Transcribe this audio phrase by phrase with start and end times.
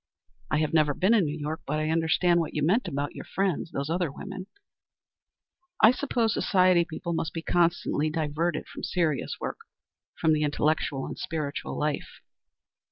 [0.49, 3.23] I have never been in New York, but I understand what you meant about your
[3.23, 4.47] friends, those other women.
[5.79, 9.59] I suppose society people must be constantly diverted from serious work
[10.19, 12.21] from the intellectual and spiritual life.